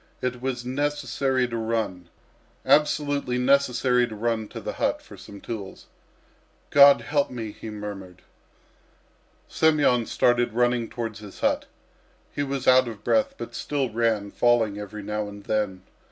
It 0.19 0.41
was 0.41 0.65
necessary 0.65 1.47
to 1.47 1.55
run, 1.57 2.09
absolutely 2.65 3.37
necessary 3.37 4.07
to 4.07 4.15
run 4.15 4.47
to 4.47 4.59
the 4.59 4.73
hut 4.73 4.99
for 4.99 5.15
some 5.15 5.39
tools. 5.39 5.85
"God 6.71 7.01
help 7.01 7.29
me!" 7.29 7.51
he 7.51 7.69
murmured. 7.69 8.23
Semyon 9.47 10.07
started 10.07 10.53
running 10.53 10.89
towards 10.89 11.19
his 11.19 11.41
hut. 11.41 11.67
He 12.33 12.41
was 12.41 12.67
out 12.67 12.87
of 12.87 13.03
breath, 13.03 13.35
but 13.37 13.53
still 13.53 13.91
ran, 13.91 14.31
falling 14.31 14.79
every 14.79 15.03
now 15.03 15.27
and 15.29 15.43
then. 15.43 15.83